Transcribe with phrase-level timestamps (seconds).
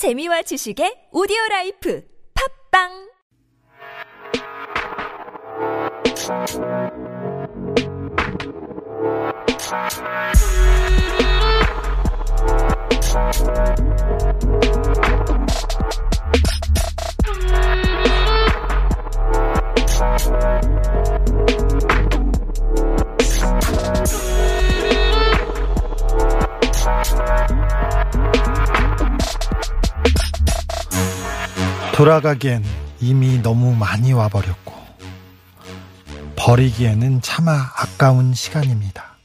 [0.00, 2.00] 재미와 지식의 오디오 라이프
[2.32, 3.10] 팝빵
[32.00, 32.64] 돌아가기엔
[33.02, 34.72] 이미 너무 많이 와버렸고
[36.34, 39.18] 버리기에는 차마 아까운 시간입니다.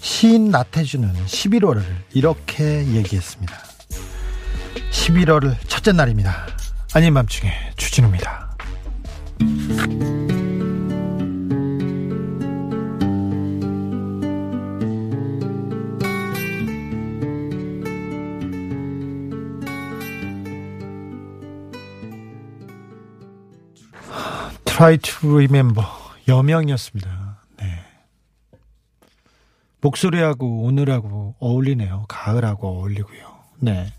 [0.00, 3.54] 시인 나태주는 11월을 이렇게 얘기했습니다.
[4.90, 6.46] 11월 첫째 날입니다.
[6.94, 8.47] 아닌 밤중에 주진우입니다.
[24.64, 25.86] Try to remember
[26.26, 27.38] 여명이었습니다.
[27.60, 27.84] 네.
[29.80, 32.04] 목소리하고 오늘하고 어울리네요.
[32.08, 33.38] 가을하고 어울리고요.
[33.60, 33.92] 네.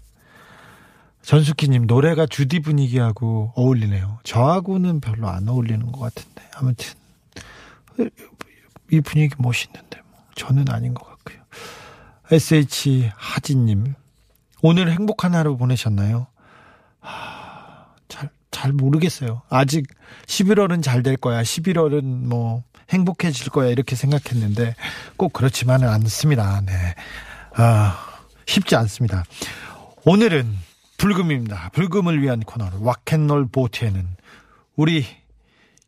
[1.22, 4.20] 전숙희님 노래가 주디 분위기하고 어울리네요.
[4.24, 6.94] 저하고는 별로 안 어울리는 것 같은데 아무튼
[8.92, 11.38] 이 분위기 멋있는데 뭐 저는 아닌 것 같고요.
[12.32, 13.94] SH 하진님
[14.62, 16.28] 오늘 행복한 하루 보내셨나요?
[17.00, 19.42] 하, 잘, 잘 모르겠어요.
[19.50, 19.86] 아직
[20.28, 21.42] 11월은 잘 될 거야.
[21.42, 23.70] 11월은 뭐 행복해질 거야.
[23.70, 24.76] 이렇게 생각했는데
[25.18, 26.62] 꼭 그렇지만은 않습니다.
[26.66, 26.74] 네.
[27.56, 27.98] 아,
[28.46, 29.24] 쉽지 않습니다.
[30.06, 30.56] 오늘은
[30.98, 31.70] 불금입니다.
[31.74, 34.08] 불금을 위한 코너 왁앤롤 보트에는
[34.76, 35.06] 우리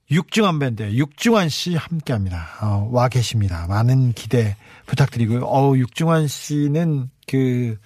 [0.10, 2.48] 육중한 밴드 육중한 씨 함께합니다.
[2.62, 3.66] 어, 와 계십니다.
[3.68, 5.46] 많은 기대 부탁드리고요.
[5.46, 7.78] 어, 육중한 씨는 그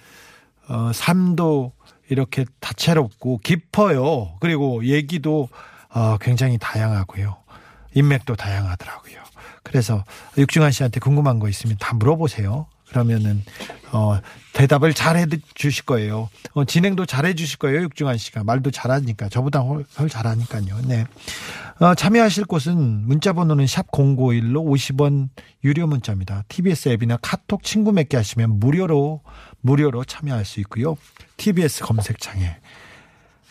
[0.68, 1.72] 어, 삶도
[2.08, 4.36] 이렇게 다채롭고 깊어요.
[4.40, 5.48] 그리고 얘기도
[5.90, 7.36] 어, 굉장히 다양하고요.
[7.94, 9.16] 인맥도 다양하더라고요.
[9.62, 10.04] 그래서
[10.38, 12.66] 육중한 씨한테 궁금한 거 있으면 다 물어보세요.
[12.88, 13.42] 그러면은
[13.92, 14.20] 어
[14.52, 16.28] 대답을 잘 해 주실 거예요.
[16.52, 17.82] 어, 진행도 잘 해 주실 거예요.
[17.82, 20.82] 육중한 씨가 말도 잘하니까 저보다 훨 잘하니까요.
[20.86, 21.04] 네.
[21.80, 25.28] 어, 참여하실 곳은 문자 번호는 샵 0951로 50원
[25.64, 26.44] 유료 문자입니다.
[26.48, 29.22] TBS 앱이나 카톡 친구 맺기 하시면 무료로
[29.66, 30.96] 무료로 참여할 수 있고요.
[31.36, 32.56] TBS 검색창에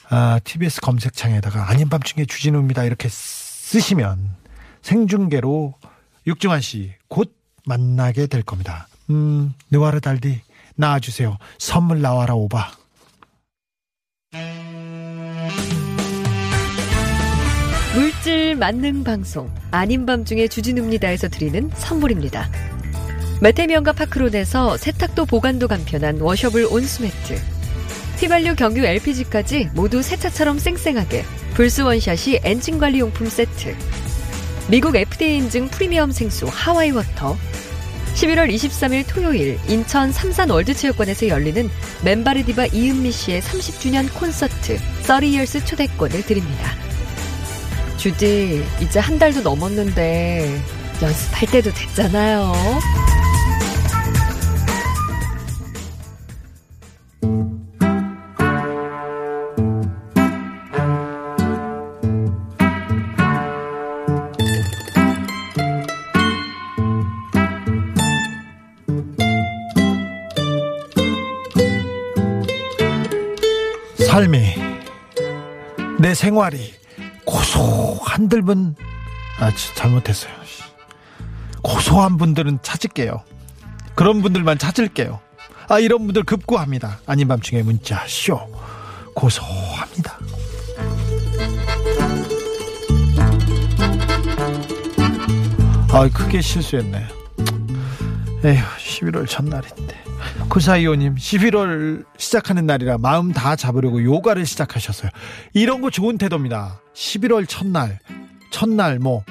[0.10, 2.84] 아, TBS 검색창에다가 아닌 밤중에 주진우입니다.
[2.84, 4.36] 이렇게 쓰시면
[4.82, 5.74] 생중계로
[6.28, 8.88] 육중한 씨곧 만나게 될 겁니다.
[9.10, 10.42] 음, 느와르 달디
[10.76, 11.38] 나와주세요.
[11.58, 12.72] 선물 나와라 오바.
[17.96, 22.75] 물질 만능 방송 아닌 밤중에 주진우입니다에서 드리는 선물입니다.
[23.42, 27.40] 메테면과 파크론에서 세탁도 보관도 간편한 washable 온수매트
[28.20, 33.76] 휘발유 경유 LPG까지 모두 세차처럼 쌩쌩하게 불스원샷 엔진 관리 용품 세트
[34.70, 37.38] 미국 FDA 인증 프리미엄 생수 하와이 워터
[38.16, 41.70] 11월 23일 토요일 인천 삼산 월드체육관에서 열리는
[42.04, 46.72] 맨발의 디바 이은미 씨의 30주년 콘서트 30 years 초대권을 드립니다.
[47.98, 50.62] 주디 이제 한 달도 넘었는데
[51.02, 52.54] 연습할 때도 됐잖아요.
[76.26, 76.74] 생활이
[77.24, 78.76] 고소한 들분
[79.40, 80.34] 아 잘못했어요.
[81.62, 83.22] 고소한 분들은 찾을게요.
[83.94, 85.20] 그런 분들만 찾을게요.
[85.70, 87.00] 아 이런 분들 급구합니다.
[87.06, 88.40] 아닌 밤중에 문자 쇼
[89.14, 90.18] 고소합니다.
[95.92, 97.08] 아 크게 실수했네.
[98.46, 99.96] 에휴 11월 첫날인데.
[100.50, 105.12] 9425님 11월 시작하는 날이라 마음 다 잡으려고 요가를 시작하셨어요.
[105.54, 106.82] 이런 거 좋은 태도입니다.
[106.94, 108.00] 11월 첫날
[108.52, 109.24] 첫날 뭐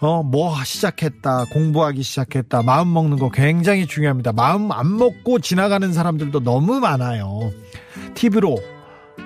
[0.00, 4.32] 어, 뭐 시작했다, 공부하기 시작했다, 마음 먹는 거 굉장히 중요합니다.
[4.32, 7.52] 마음 안 먹고 지나가는 사람들도 너무 많아요.
[8.14, 8.58] TV로,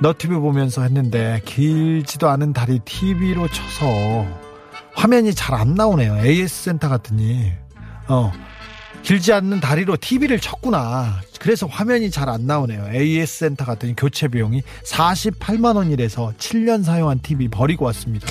[0.02, 4.26] 너튜브 보면서 했는데, 길지도 않은 다리 TV로 쳐서
[4.94, 6.18] 화면이 잘 안 나오네요.
[6.22, 7.54] AS 센터 같으니.
[8.08, 8.30] 어,
[9.06, 11.20] 길지 않는 다리로 TV를 쳤구나.
[11.38, 12.92] 그래서 화면이 잘 안 나오네요.
[12.92, 18.26] AS 센터 같은 교체 비용이 48만 원이라서 7년 사용한 TV 버리고 왔습니다.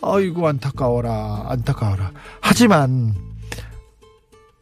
[0.00, 3.14] 아이고 안타까워라 안타까워라 하지만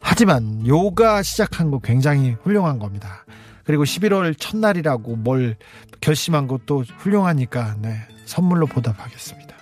[0.01, 3.23] 하지만 요가 시작한 거 굉장히 훌륭한 겁니다
[3.63, 5.55] 그리고 11월 첫날이라고 뭘
[6.01, 9.55] 결심한 것도 훌륭하니까 네, 선물로 보답하겠습니다.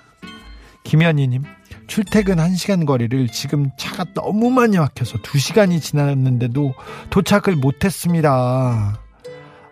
[0.83, 1.43] 김현희 님
[1.87, 6.73] 출퇴근 1시간 거리를 지금 차가 너무 많이 막혀서 2시간이 지났는데도
[7.09, 8.99] 도착을 못했습니다.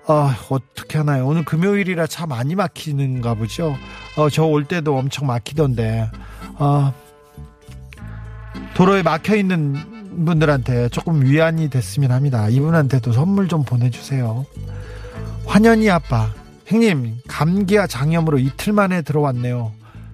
[0.06, 1.26] 아, 어떻게 하나요?
[1.28, 3.76] 오늘 금요일이라 차 많이 막히는가 보죠?
[4.18, 6.10] 어, 저 올 때도 엄청 막히던데,
[6.58, 6.94] 아,
[8.76, 9.76] 도로에 막혀 있는
[10.26, 12.50] 분들한테 조금 위안이 됐으면 합니다.
[12.50, 14.46] 이분한테도 선물 좀 보내주세요.
[15.46, 16.30] 환연이 아빠,
[16.66, 19.72] 형님, 감기와 장염으로 이틀 만에 들어왔네요.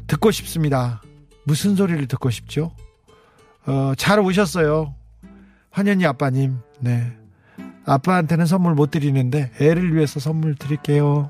[0.07, 1.01] 듣고 싶습니다.
[1.43, 2.71] 무슨 소리를 듣고 싶죠?
[3.65, 4.93] 어, 잘 오셨어요.
[5.71, 7.11] 환연이 아빠님, 네.
[7.85, 11.29] 아빠한테는 선물 못 드리는데 애를 위해서 선물 드릴게요.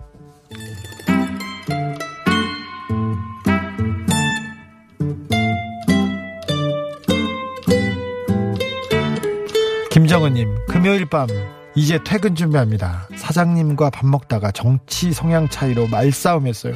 [9.92, 11.28] 김정은님, 금요일 밤
[11.76, 13.08] 이제 퇴근 준비합니다.
[13.16, 16.76] 사장님과 밥 먹다가 정치 성향 차이로 말싸움했어요.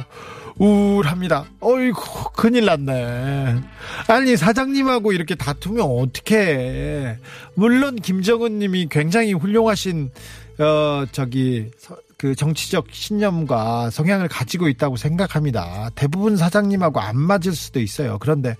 [0.58, 1.46] 우울합니다.
[1.60, 3.60] 어이구, 큰일 났네.
[4.08, 7.18] 아니, 사장님하고 이렇게 다투면 어떡해.
[7.54, 10.10] 물론 김정은 님이 굉장히 훌륭하신,
[10.58, 11.70] 어, 저기,
[12.16, 15.90] 그 정치적 신념과 성향을 가지고 있다고 생각합니다.
[15.94, 18.18] 대부분 사장님하고 안 맞을 수도 있어요.
[18.18, 18.56] 그런데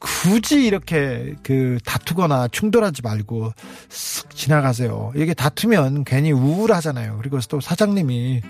[0.00, 3.52] 굳이 이렇게 그 다투거나 충돌하지 말고
[3.88, 5.12] 쓱 지나가세요.
[5.14, 7.18] 이게 다투면 괜히 우울하잖아요.
[7.18, 8.42] 그리고 또 사장님이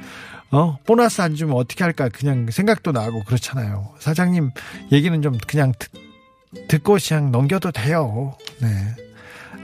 [0.51, 3.95] 어 보너스 안 주면 어떻게 할까 그냥 생각도 나고 그렇잖아요.
[3.99, 4.51] 사장님
[4.93, 5.91] 얘기는 좀 그냥 듣,
[6.69, 8.37] 듣고 그냥 넘겨도 돼요.
[8.61, 8.69] 네.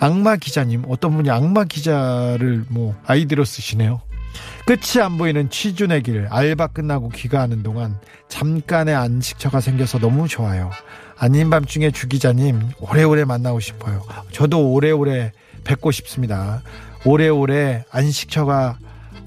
[0.01, 4.01] 악마 기자님 어떤 분이 악마 기자를 뭐 아이디로 쓰시네요.
[4.67, 7.99] 끝이 안 보이는 취준의 길 알바 끝나고 귀가하는 동안
[8.29, 10.71] 잠깐의 안식처가 생겨서 너무 좋아요.
[11.19, 14.03] 아닌 밤중에 주 기자님 오래오래 만나고 싶어요.
[14.33, 15.33] 저도 오래오래
[15.65, 16.63] 뵙고 싶습니다.
[17.05, 18.79] 오래오래 안식처가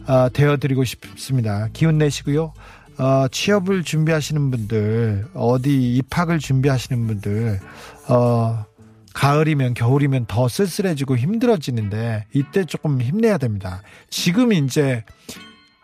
[0.08, 1.70] 어, 되어드리고 싶습니다.
[1.74, 2.54] 기운 내시고요.
[2.98, 7.60] 어, 취업을 준비하시는 분들, 어디 입학을 준비하시는 분들,
[8.10, 8.66] 어,
[9.14, 13.82] 가을이면 겨울이면 더 쓸쓸해지고 힘들어지는데 이때 조금 힘내야 됩니다.
[14.10, 15.04] 지금 이제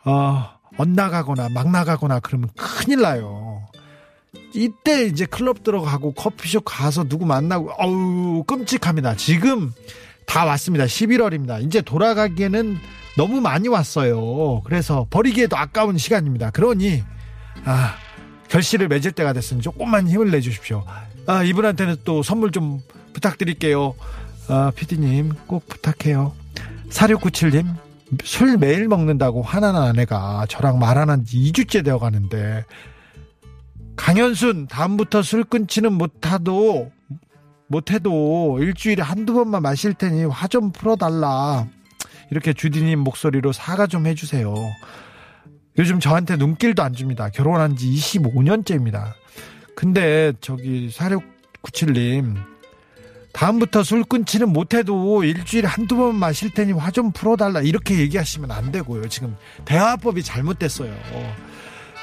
[0.04, 3.68] 어, 엇나가거나 막 나가거나 그러면 큰일 나요.
[4.54, 9.16] 이때 이제 클럽 들어가고 커피숍 가서 누구 만나고 어우 끔찍합니다.
[9.16, 9.72] 지금
[10.26, 10.86] 다 왔습니다.
[10.86, 11.64] 11월입니다.
[11.64, 12.78] 이제 돌아가기에는
[13.18, 14.62] 너무 많이 왔어요.
[14.64, 16.52] 그래서 버리기에도 아까운 시간입니다.
[16.52, 17.04] 그러니
[17.66, 17.96] 아
[18.48, 20.86] 결실을 맺을 때가 됐으니 조금만 힘을 내주십시오.
[21.28, 22.82] 아 이분한테는 또 선물 좀
[23.14, 23.94] 부탁드릴게요.
[24.48, 26.34] 아 피디님 꼭 부탁해요.
[26.90, 27.76] 4697님
[28.24, 32.66] 술 매일 먹는다고 화나는 아내가 저랑 말안한지 2주째 되어 가는데
[33.96, 36.92] 강현순 다음부터 술 끊지는 못하도
[37.68, 41.68] 못해도 일주일에 한두 번만 마실 테니 화 좀 풀어달라
[42.32, 44.54] 이렇게 주디님 목소리로 사과 좀 해주세요
[45.78, 49.14] 요즘 저한테 눈길도 안 줍니다 결혼한 지 25년째입니다
[49.76, 52.36] 근데 저기 4697님
[53.32, 58.72] 다음부터 술 끊지는 못해도 일주일에 한두 번 마실 테니 화 좀 풀어달라 이렇게 얘기하시면 안
[58.72, 59.08] 되고요.
[59.08, 60.92] 지금 대화법이 잘못됐어요.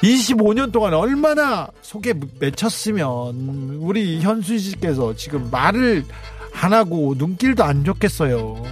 [0.01, 6.05] 25년 동안 얼마나 속에 맺혔으면 우리 현수 씨께서 지금 말을
[6.53, 8.63] 안 하고 눈길도 안 줬겠어요.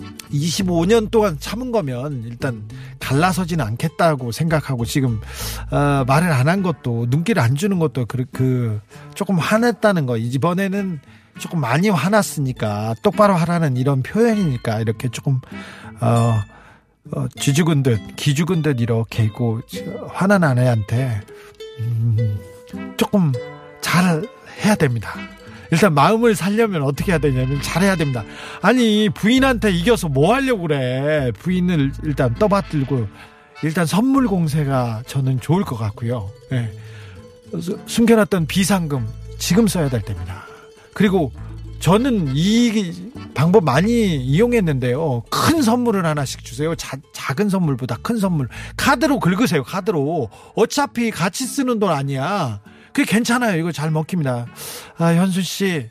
[0.00, 2.68] 25년 동안 참은 거면 일단
[2.98, 5.20] 갈라서지는 않겠다고 생각하고 지금
[5.70, 8.80] 어, 말을 안 한 것도 눈길 안 주는 것도 그, 그
[9.14, 11.00] 조금 화냈다는 거 이번에는
[11.38, 15.40] 조금 많이 화났으니까 똑바로 하라는 이런 표현이니까 이렇게 조금
[16.00, 16.40] 어,
[17.10, 19.62] 어 쥐죽은 듯 기죽은 듯 이렇게 있고
[20.08, 21.22] 화난 아내한테
[21.80, 22.38] 음,
[22.96, 23.32] 조금
[23.80, 24.22] 잘
[24.64, 25.14] 해야 됩니다.
[25.70, 28.24] 일단 마음을 살려면 어떻게 해야 되냐면 잘해야 됩니다.
[28.60, 31.32] 아니 부인한테 이겨서 뭐 하려고 그래?
[31.38, 33.06] 부인을 일단 떠받들고
[33.62, 36.30] 일단 선물 공세가 저는 좋을 것 같고요.
[36.50, 36.70] 네.
[37.86, 39.06] 숨겨놨던 비상금
[39.38, 40.44] 지금 써야 될 때입니다.
[40.92, 41.32] 그리고
[41.80, 42.92] 저는 이
[43.34, 45.24] 방법 많이 이용했는데요.
[45.28, 46.74] 큰 선물을 하나씩 주세요.
[46.74, 48.48] 자, 작은 선물보다 큰 선물.
[48.76, 49.62] 카드로 긁으세요.
[49.64, 50.30] 카드로.
[50.54, 52.60] 어차피 같이 쓰는 돈 아니야.
[52.94, 53.58] 그게 괜찮아요.
[53.58, 54.46] 이거 잘 먹힙니다.
[54.98, 55.90] 아, 현수 씨.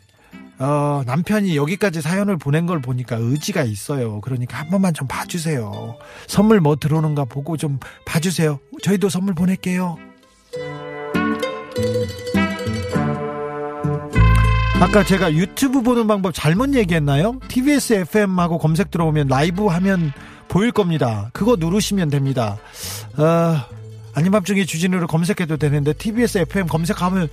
[0.57, 4.22] 어, 남편이 여기까지 사연을 보낸 걸 보니까 의지가 있어요.
[4.22, 5.98] 그러니까 한 번만 좀 봐주세요.
[6.27, 8.60] 선물 뭐 들어오는가 보고 좀 봐주세요.
[8.81, 9.98] 저희도 선물 보낼게요.
[14.79, 17.39] 아까 제가 유튜브 보는 방법 잘못 얘기했나요?
[17.50, 20.13] TBS FM하고 검색 들어오면 라이브 하면
[20.48, 21.29] 보일 겁니다.
[21.33, 22.57] 그거 누르시면 됩니다.
[23.17, 23.57] 어,
[24.15, 27.29] 아닌 밤중에 주진우를 검색해도 되는데 TBS FM 검색하면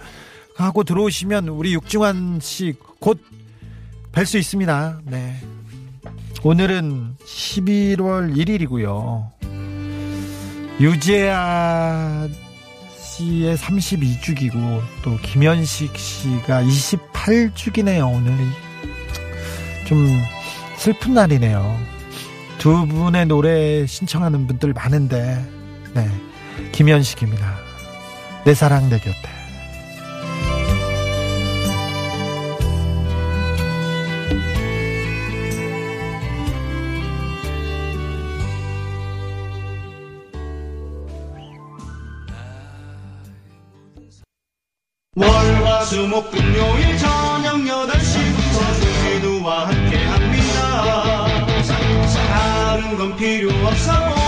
[0.57, 3.19] 하고 들어오시면 우리 육중환 씨 곧
[4.13, 5.01] 뵐 수 있습니다.
[5.05, 5.37] 네.
[6.43, 9.31] 오늘은 11월 1일이고요.
[10.81, 12.29] 유재하
[12.99, 18.13] 씨의 32주기고 또 김현식 씨가 28주기네요.
[18.13, 18.49] 오늘이
[19.87, 20.07] 좀
[20.79, 21.79] 슬픈 날이네요.
[22.59, 25.45] 두 분의 노래 신청하는 분들 많은데
[25.95, 26.09] 네
[26.73, 27.59] 김현식입니다.
[28.45, 29.41] 내 사랑 내 곁에.
[45.17, 51.27] 월화수목 금요일 저녁 8시부터 누이누와 함께합니다.
[52.29, 54.20] 다른 건 필요 없어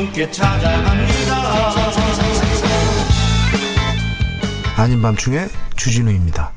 [0.00, 1.34] 분께 찾아갑니다.
[4.76, 6.52] 아닌 밤중에 주진우입니다.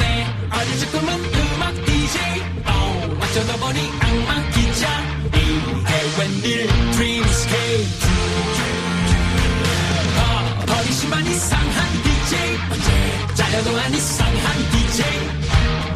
[0.00, 2.20] 내 어린 꿈은 음악 DJ
[2.66, 4.88] 어, 어쩌다 보니 악마 기자
[5.28, 8.06] 이게 웬일 드림스케이프
[10.18, 15.04] 어, 버리시만 이상한 DJ 잘려도 안 이상한 DJ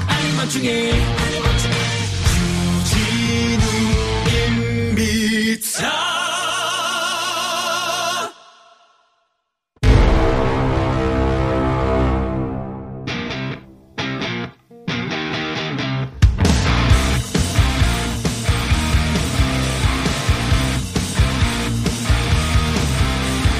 [0.06, 1.17] 아닌 밤중에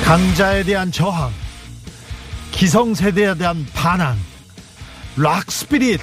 [0.09, 1.31] 강자에 대한 저항,
[2.53, 4.17] 기성세대에 대한 반항,
[5.19, 6.01] 락 스피릿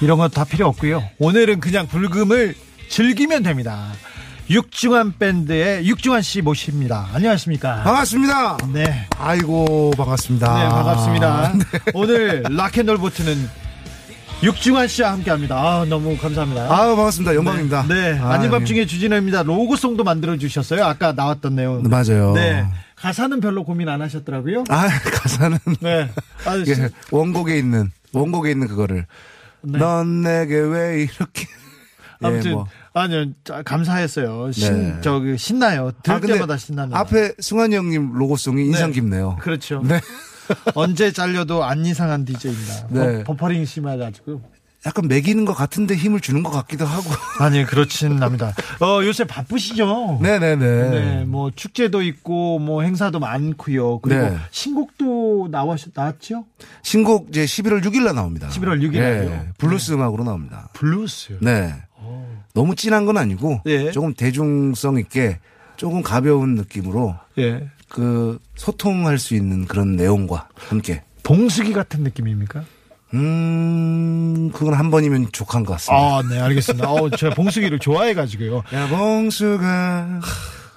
[0.00, 1.02] 이런 건다 필요 없고요.
[1.18, 2.54] 오늘은 그냥 불금을
[2.88, 3.90] 즐기면 됩니다.
[4.48, 7.08] 육중한 밴드의 육중한 씨 모십니다.
[7.12, 7.82] 안녕하십니까?
[7.82, 8.58] 반갑습니다.
[8.72, 9.08] 네.
[9.18, 10.62] 아이고 반갑습니다.
[10.62, 11.54] 네, 반갑습니다.
[11.92, 13.50] 오늘 락앤롤 보트는
[14.42, 15.56] 육중한 씨와 함께 합니다.
[15.56, 16.64] 아, 너무 감사합니다.
[16.64, 17.34] 아 반갑습니다.
[17.36, 17.86] 영광입니다.
[17.88, 18.18] 네.
[18.18, 18.50] 아, 아닌 예.
[18.50, 19.44] 밤중에 주진우입니다.
[19.44, 20.84] 로고송도 만들어 주셨어요.
[20.84, 21.82] 아까 나왔던 내용.
[21.82, 22.32] 네, 맞아요.
[22.32, 22.66] 네.
[22.96, 24.64] 가사는 별로 고민 안 하셨더라고요.
[24.68, 26.10] 아 가사는 네.
[26.44, 29.06] 아, 이게 원곡에 있는 원곡에 있는 그거를
[29.62, 29.78] 네.
[29.78, 31.46] 넌 내게 왜 이렇게
[32.22, 32.66] 예, 아무튼 뭐.
[32.94, 34.50] 아니요 자, 감사했어요.
[34.52, 35.00] 신 네.
[35.02, 35.92] 저기 신나요.
[36.02, 36.94] 들을 아, 때마다 신나는.
[36.94, 38.94] 앞에 승환이 형님 로고송이 인상 네.
[38.94, 39.36] 깊네요.
[39.40, 39.82] 그렇죠.
[39.84, 40.00] 네.
[40.74, 42.86] 언제 잘려도 안 이상한 DJ입니다.
[42.90, 43.24] 네.
[43.24, 44.42] 버, 버퍼링 심해가지고.
[44.84, 47.08] 약간 매기는 것 같은데 힘을 주는 것 같기도 하고.
[47.38, 48.52] 아니 그렇진 않습니다.
[48.80, 50.18] 어 요새 바쁘시죠?
[50.20, 50.90] 네네네.
[50.90, 54.00] 네, 뭐 축제도 있고 뭐 행사도 많고요.
[54.00, 54.36] 그리고 네.
[54.50, 56.46] 신곡도 나왔 나왔죠?
[56.82, 58.48] 신곡 이제 11월 6일 날 나옵니다.
[58.48, 59.30] 11월 6일 날요?
[59.30, 59.48] 네.
[59.58, 60.68] 블루스 음악으로 나옵니다.
[60.72, 61.38] 블루스.
[61.40, 61.74] 네.
[62.54, 63.90] 너무 진한 건 아니고 예.
[63.90, 65.38] 조금 대중성 있게
[65.82, 67.68] 조금 가벼운 느낌으로 예.
[67.88, 72.62] 그 소통할 수 있는 그런 내용과 함께 봉숙이 같은 느낌입니까?
[73.14, 76.18] 음 그건 한 번이면 족한 것 같습니다.
[76.18, 76.88] 아, 네, 알겠습니다.
[76.88, 78.62] 어, 제가 봉숙이를 좋아해가지고요.
[78.72, 80.20] 야 봉숙아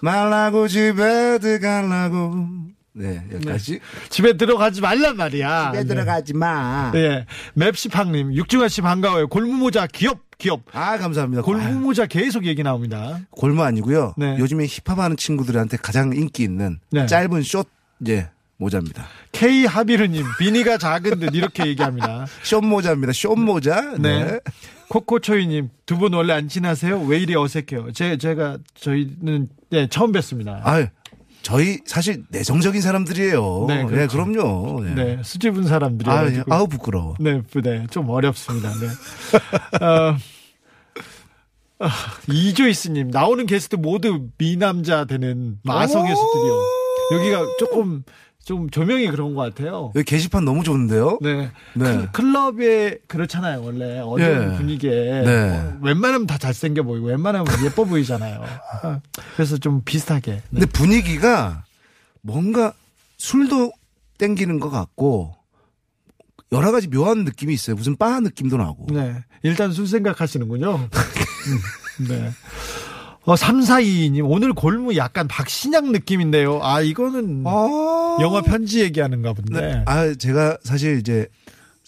[0.02, 2.48] 말라고 집에 들어가려고
[2.94, 5.74] 네 여기까지 집에 들어가지 말란 말이야.
[5.74, 6.90] 집에 들어가지 마.
[6.92, 7.00] 네.
[7.00, 7.26] 예.
[7.54, 9.28] 맵시팡님, 육중한 씨 반가워요.
[9.28, 10.62] 골무모자 기업, 기업.
[10.74, 11.40] 아 감사합니다.
[11.40, 13.20] 아유, 골무모자 계속 얘기 나옵니다.
[13.32, 14.14] 골무 아니고요.
[14.18, 14.38] 네.
[14.40, 17.06] 요즘에 힙합 하는 친구들한테 가장 인기 있는 네.
[17.06, 17.68] 짧은 숏
[18.08, 19.06] 예, 모자입니다.
[19.32, 22.26] K 하비르님, 비니가 작은 듯 이렇게 얘기합니다.
[22.44, 23.14] 숏 모자입니다.
[23.14, 23.96] 숏 모자.
[23.98, 24.24] 네.
[24.26, 24.40] 네.
[24.90, 27.02] 코코초이님, 두 분 원래 안 친하세요?
[27.06, 27.92] 왜 이리 어색해요?
[27.94, 30.60] 제, 제가, 저희는, 네, 처음 뵀습니다.
[30.64, 30.86] 아유,
[31.46, 33.66] 저희 사실 내성적인 사람들이에요.
[33.68, 34.18] 네, 네, 그렇죠.
[34.18, 34.82] 그럼요.
[34.84, 34.96] 네.
[34.96, 36.10] 네, 수줍은 사람들이.
[36.10, 36.52] 아유, 가지고.
[36.56, 37.14] 아우 부끄러워.
[37.20, 38.72] 네, 네, 좀 어렵습니다.
[38.80, 38.88] 네.
[39.86, 40.18] 어,
[41.78, 41.90] 아,
[42.32, 46.62] 이조이스님 나오는 게스트 모두 미남자 되는 마성의 스튜디오.
[47.14, 48.04] 여기가 조금
[48.46, 49.92] 좀 조명이 그런 것 같아요.
[49.96, 51.18] 여기 게시판 너무 좋은데요.
[51.20, 51.52] 네.
[51.74, 52.08] 네.
[52.12, 53.64] 클- 클럽에 그렇잖아요.
[53.64, 54.58] 원래 어두운 예.
[54.58, 54.92] 분위기에
[55.24, 55.50] 네.
[55.58, 58.44] 어, 웬만하면 다 잘생겨 보이고 웬만하면 예뻐 보이잖아요.
[58.84, 59.00] 아,
[59.36, 60.32] 그래서 좀 비슷하게.
[60.32, 60.42] 네.
[60.52, 61.64] 근데 분위기가
[62.22, 62.74] 뭔가
[63.18, 63.72] 술도
[64.20, 65.34] 땡기는 것 같고
[66.52, 67.76] 여러 가지 묘한 느낌이 있어요.
[67.76, 68.86] 무슨 바 느낌도 나고.
[68.92, 69.24] 네.
[69.42, 70.76] 일단 술 생각하시는군요.
[72.00, 72.30] 음, 네.
[73.26, 76.60] 어, 3422님, 오늘 골무 약간 박신양 느낌인데요.
[76.64, 78.18] 아, 이거는 아.
[78.22, 79.62] 영화 편지 얘기하는가 본데.
[79.62, 79.84] 네.
[79.88, 81.28] 아, 제가 사실 이제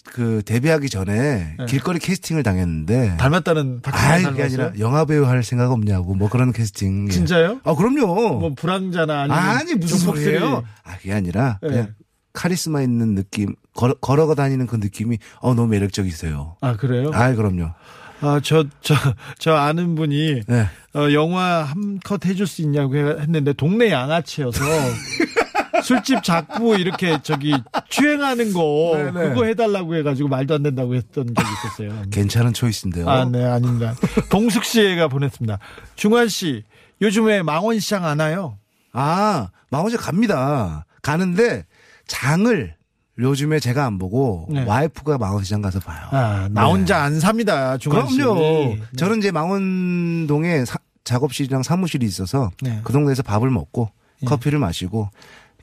[0.04, 1.66] 그 데뷔하기 전에 네.
[1.66, 4.66] 길거리 캐스팅을 당했는데 닮았다는 아, 박신양 그게 닮았어요?
[4.66, 7.06] 아니라 영화 배우 할 생각 없냐고 뭐 그런 캐스팅.
[7.08, 7.12] 예.
[7.12, 7.60] 진짜요?
[7.62, 8.38] 아, 그럼요.
[8.38, 9.98] 뭐 불황자나 아니면 아니 무슨.
[9.98, 10.64] 소리예요?
[10.82, 11.68] 아 그게 아니라 네.
[11.68, 11.94] 그냥
[12.32, 16.56] 카리스마 있는 느낌 걸어, 걸어가 다니는 그 느낌이 어 너무 매력적이세요.
[16.62, 17.10] 아, 그래요?
[17.12, 17.72] 아 그럼요.
[18.20, 18.94] 아, 저, 저,
[19.38, 20.66] 저 아는 분이 네.
[20.94, 24.64] 어, 영화 한 컷 해줄 수 있냐고 해- 했는데 동네 양아치여서
[25.84, 27.54] 술집 작부 이렇게 저기
[27.88, 29.28] 주행하는 거 네, 네.
[29.28, 32.02] 그거 해달라고 해가지고 말도 안 된다고 했던 적이 있었어요.
[32.10, 33.08] 괜찮은 초이스인데요.
[33.08, 33.94] 아, 네, 아닙니다.
[34.28, 35.58] 동숙 씨가 보냈습니다.
[35.96, 36.64] 중환 씨,
[37.00, 38.58] 요즘에 망원시장 안 와요?
[38.92, 40.84] 아, 망원시장 갑니다.
[41.02, 41.64] 가는데
[42.08, 42.74] 장을
[43.18, 44.64] 요즘에 제가 안 보고 네.
[44.64, 46.06] 와이프가 망원시장 가서 봐요.
[46.12, 47.88] 아, 나 혼자 안 삽니다, 씨.
[47.88, 48.34] 그럼요.
[48.38, 48.80] 네.
[48.96, 52.80] 저는 이제 망원동에 사- 작업실이랑 사무실이 있어서 네.
[52.84, 53.90] 그 동네에서 밥을 먹고
[54.24, 55.08] 커피를 마시고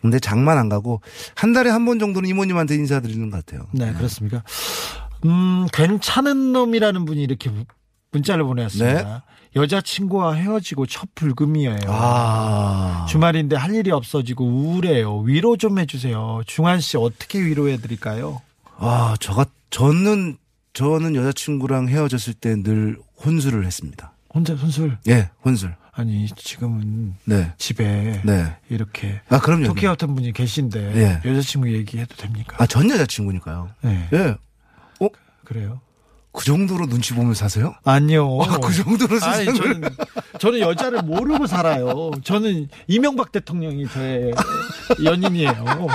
[0.01, 1.01] 근데 장만 안 가고
[1.35, 3.67] 한 달에 한 번 정도는 이모님한테 인사드리는 것 같아요.
[3.71, 4.43] 네, 그렇습니까?
[5.25, 7.65] 음, 괜찮은 놈이라는 분이 이렇게 무-
[8.11, 9.23] 문자를 보내왔습니다.
[9.55, 11.75] 여자친구와 헤어지고 첫 불금이에요.
[11.75, 11.85] 네.
[11.87, 13.05] 아.
[13.09, 15.19] 주말인데 할 일이 없어지고 우울해요.
[15.19, 16.41] 위로 좀 해주세요.
[16.45, 18.41] 중환 씨 어떻게 위로해드릴까요?
[18.77, 20.37] 아, 저가 저는
[20.73, 24.11] 저는 여자친구랑 헤어졌을 때 늘 혼술을 했습니다.
[24.33, 24.97] 혼자 손술.
[25.07, 25.75] 예, 혼술.
[25.93, 27.53] 아니 지금은 네.
[27.57, 28.57] 집에 네.
[28.69, 29.67] 이렇게 아, 그럼요.
[29.67, 31.29] 토끼 같은 분이 계신데 예.
[31.29, 32.57] 여자친구 얘기해도 됩니까?
[32.59, 33.69] 아, 전 여자친구니까요.
[33.81, 34.09] 네.
[34.11, 34.35] 예.
[34.99, 35.07] 어?
[35.45, 35.79] 그래요?
[36.35, 37.75] 그 정도로 눈치 보면서 사세요?
[37.83, 38.39] 아니요.
[38.41, 39.53] 아, 그 정도로 세상을.
[39.55, 39.81] 저는
[40.39, 42.11] 저는 여자를 모르고 살아요.
[42.23, 44.33] 저는 이명박 대통령이 저의
[45.03, 45.87] 연인이에요.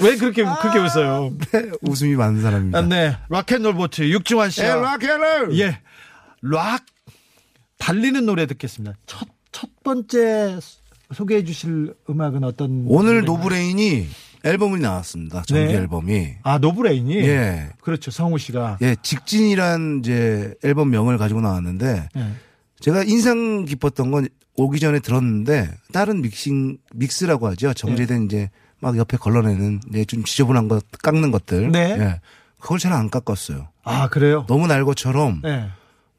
[0.00, 1.32] 왜 그렇게 그렇게 웃어요?
[1.52, 2.78] 네, 웃음이 많은 사람입니다.
[2.78, 4.60] 아, 네, 락앤롤 보트 육중환 씨.
[4.62, 5.58] 예, 락앤롤.
[5.60, 5.80] 예,
[6.42, 6.84] 락
[7.78, 8.96] 달리는 노래 듣겠습니다.
[9.06, 10.58] 첫 첫 번째
[11.14, 12.84] 소개해 주실 음악은 어떤?
[12.88, 13.22] 오늘?
[13.22, 14.08] 노브레인이
[14.44, 15.42] 앨범이 나왔습니다.
[15.42, 15.74] 정규 네.
[15.78, 16.34] 앨범이.
[16.42, 17.70] 아 노브레인이 예.
[17.80, 22.26] 그렇죠 성우 씨가 예, 직진이란 이제 앨범 명을 가지고 나왔는데 예.
[22.80, 27.72] 제가 인상 깊었던 건 오기 전에 들었는데 다른 믹싱 믹스라고 하죠.
[27.74, 28.24] 정제된 네.
[28.26, 31.72] 이제 막 옆에 걸러내는 이제 좀 지저분한 것 깎는 것들.
[31.72, 31.96] 네.
[31.98, 32.20] 예.
[32.60, 33.68] 그걸 잘 안 깎았어요.
[33.82, 34.44] 아 그래요?
[34.48, 35.68] 너무 날 것처럼 네.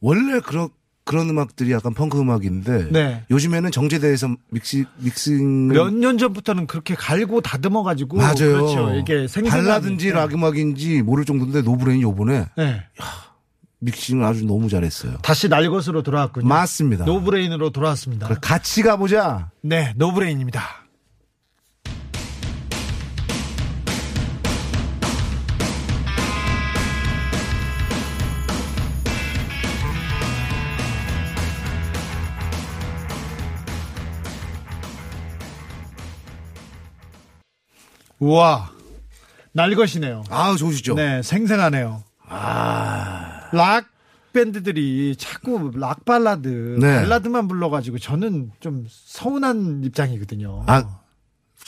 [0.02, 0.70] 원래 그런
[1.06, 3.24] 그런 음악들이 약간 펑크 음악인데 네.
[3.30, 8.34] 요즘에는 정제돼서 믹시 믹싱 몇 년 전부터는 그렇게 갈고 다듬어 가지고 맞아요.
[8.36, 8.94] 그렇죠.
[8.96, 10.10] 이게 발라든지.
[10.10, 12.84] 락 음악인지 모를 정도인데 노브레인이 요번에 네.
[13.80, 15.18] 믹싱을 아주 너무 잘했어요.
[15.22, 16.48] 다시 날 것으로 돌아왔군요.
[16.48, 17.06] 맞습니다.
[17.06, 18.28] 노브레인으로 돌아왔습니다.
[18.28, 19.52] 그래, 같이 가보자.
[19.62, 20.85] 네, 노브레인입니다.
[38.26, 38.72] 우와,
[39.52, 40.24] 날 것이네요.
[40.32, 40.96] 아 좋으시죠?
[40.96, 42.04] 네, 생생하네요.
[42.28, 43.86] 락
[44.34, 47.02] 밴드들이 자꾸 락 발라드, 네.
[47.02, 50.64] 발라드만 불러가지고 저는 좀 서운한 입장이거든요.
[50.66, 50.84] 아,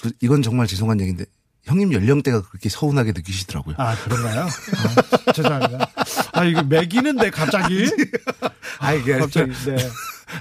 [0.01, 1.25] 그, 이건 정말 죄송한 얘기인데
[1.65, 3.75] 형님 연령대가 그렇게 서운하게 느끼시더라고요.
[3.77, 4.41] 아, 그런가요?
[5.27, 5.91] 아, 죄송합니다.
[6.33, 7.87] 아, 이거 매기는데 갑자기?
[8.79, 9.77] 아, 이게 갑자기, 네.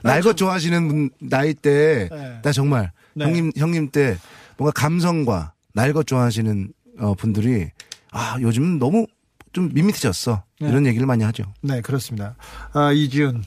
[0.03, 2.41] 날것 좋아하시는 분 나이 때, 네.
[2.43, 3.27] 나 정말 네.
[3.27, 4.17] 형님 형님 때
[4.57, 7.71] 뭔가 감성과 날것 좋아하시는 어, 분들이
[8.11, 9.07] 아 요즘은 너무
[9.53, 10.69] 좀 밋밋해졌어 네.
[10.69, 11.45] 이런 얘기를 많이 하죠.
[11.63, 12.35] 네, 그렇습니다.
[12.73, 13.45] 아, 이지훈.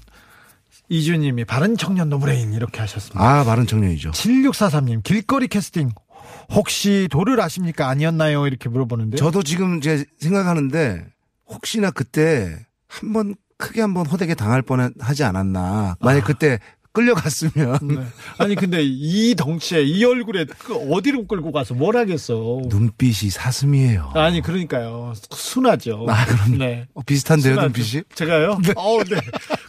[0.89, 3.19] 이지훈님이 바른 청년 노브레인 이렇게 하셨습니다.
[3.19, 4.11] 아 마른 청년이죠.
[4.11, 5.91] 7643님, 길거리 캐스팅.
[6.51, 7.87] 혹시 도를 아십니까?
[7.89, 8.47] 아니었나요?
[8.47, 9.17] 이렇게 물어보는데.
[9.17, 11.05] 저도 지금 제 생각하는데
[11.47, 12.55] 혹시나 그때
[12.87, 15.95] 한번 크게 한번 호되게 당할 뻔 하지 않았나.
[15.99, 16.59] 만약 그때
[16.91, 17.97] 끌려갔으면 네.
[18.39, 22.61] 아니, 근데 이 덩치에, 이 얼굴에 그 어디로 끌고 가서 뭘 하겠어.
[22.65, 24.11] 눈빛이 사슴이에요.
[24.15, 25.13] 아니, 그러니까요.
[25.31, 26.05] 순하죠.
[26.09, 26.57] 아, 그럼요.
[26.57, 26.87] 네.
[26.93, 27.67] 어, 비슷한데요, 순하죠.
[27.67, 28.03] 눈빛이?
[28.15, 28.57] 제가요?
[28.75, 29.21] 어, 네.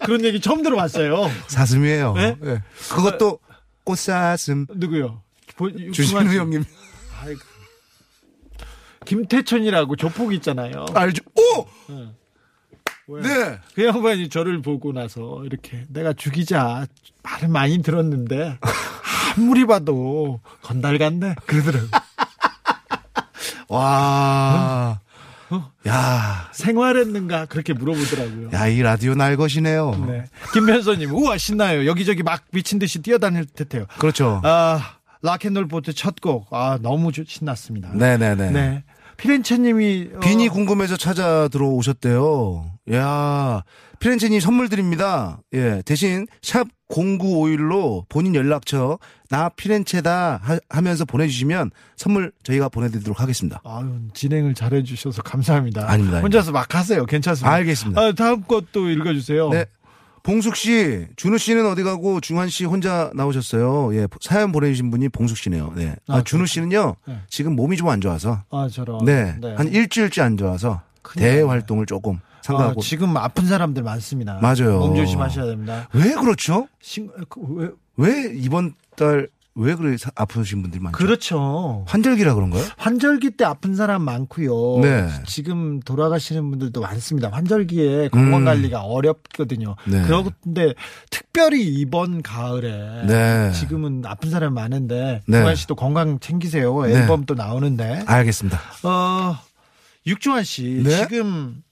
[0.05, 1.31] 그런 얘기 처음 들어봤어요.
[1.49, 2.15] 사슴이에요.
[2.15, 2.37] 네?
[2.45, 2.63] 예.
[2.91, 3.39] 그것도
[3.85, 4.67] 꽃사슴.
[4.75, 5.23] 누구요?
[5.57, 6.21] 보- 주신우.
[6.21, 6.65] 형님.
[7.23, 7.41] 아이고.
[9.05, 10.87] 김태천이라고 조폭 있잖아요.
[10.95, 11.23] 알죠?
[11.35, 11.67] 오!
[11.93, 12.09] 왜?
[13.19, 13.59] 네.
[13.75, 16.87] 그 양반이 저를 보고 나서 이렇게 내가 죽이자
[17.23, 18.59] 말을 많이 들었는데
[19.37, 21.87] 아무리 봐도 건달 같네 그러더라고.
[23.69, 25.01] 와.
[25.51, 25.71] 어?
[25.89, 26.49] 야.
[26.53, 28.51] 생활했는가 그렇게 물어보더라고요.
[28.53, 30.05] 야, 이 라디오 날 것이네요.
[30.07, 30.25] 네.
[30.53, 31.87] 김현서님 우와 신나요.
[31.87, 33.87] 여기저기 막 미친 듯이 뛰어다닐 듯해요.
[33.99, 34.41] 그렇죠.
[34.45, 36.47] 아 락앤롤 보트 첫 곡.
[36.53, 37.91] 아 너무 좋- 신났습니다.
[37.95, 38.51] 네네네.
[38.51, 38.85] 네.
[39.21, 42.73] 피렌체님이 어, 빈이 궁금해서 찾아 들어오셨대요.
[42.93, 43.63] 야,
[44.01, 45.41] 피렌체님 선물 드립니다.
[45.53, 53.61] 예, 대신 샵 0951로 본인 연락처 나 피렌체다 하- 하면서 보내주시면 선물 저희가 보내드리도록 하겠습니다.
[53.65, 55.83] 아유, 진행을 잘해주셔서 감사합니다.
[55.83, 56.21] 아닙니다, 아닙니다.
[56.23, 57.07] 혼자서 막 하세요.
[57.07, 57.53] 괜찮습니다.
[57.53, 58.01] 알겠습니다.
[58.01, 59.51] 아, 다음 것도 읽어주세요.
[59.51, 59.67] 네.
[60.23, 63.95] 봉숙 씨, 준우 씨는 어디 가고 중환 씨 혼자 나오셨어요.
[63.97, 65.73] 예, 사연 보내주신 분이 봉숙 씨네요.
[65.77, 65.97] 네.
[66.09, 67.19] 아, 아, 준우 씨는요, 네.
[67.29, 69.05] 지금 몸이 좀 안 좋아서, 아, 저런.
[69.05, 70.83] 네, 한 일주일째 안 좋아서
[71.15, 72.81] 대외 활동을 조금 아, 삼가하고.
[72.83, 74.39] 지금 아픈 사람들 많습니다.
[74.41, 74.79] 맞아요.
[74.81, 75.89] 몸 조심하셔야 됩니다.
[75.95, 76.69] 왜 그렇죠?
[76.81, 80.97] 신, 그, 왜, 왜 이번 달 왜 그래 사- 아프신 분들이 많죠?
[80.97, 81.85] 그렇죠.
[81.89, 82.65] 환절기라 그런가요?
[82.79, 84.81] 환절기 때 아픈 사람 많고요.
[84.81, 85.09] 네.
[85.27, 87.31] 지금 돌아가시는 분들도 많습니다.
[87.31, 88.45] 환절기에 건강 음.
[88.45, 89.75] 관리가 어렵거든요.
[89.89, 90.03] 네.
[90.05, 90.75] 그런데
[91.11, 93.53] 특별히 이번 가을에 네.
[93.53, 95.39] 지금은 아픈 사람 많은데 네.
[95.41, 96.83] 주한 씨도 건강 챙기세요.
[96.87, 96.93] 네.
[96.95, 98.05] 앨범 또 나오는데.
[98.07, 98.59] 알겠습니다.
[98.85, 99.37] 어,
[100.07, 100.97] 육중완 씨 네.
[101.09, 101.63] 지금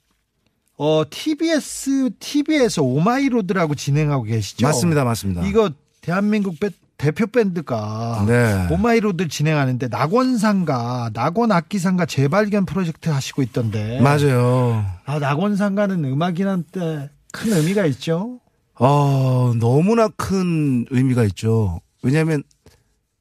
[0.76, 4.66] 어 TBS TV에서 Oh My Road라고 진행하고 계시죠?
[4.66, 5.46] 맞습니다, 맞습니다.
[5.46, 8.66] 이거 대한민국 배- 대표 밴드가 네.
[8.70, 14.00] Oh My Road 진행하는데 낙원상가, 낙원악기상가 재발견 프로젝트 하시고 있던데.
[14.00, 14.84] 맞아요.
[15.06, 18.40] 아, 낙원상가는 음악인한테 큰 의미가 있죠.
[18.74, 21.80] 어, 너무나 큰 의미가 있죠.
[22.02, 22.42] 왜냐하면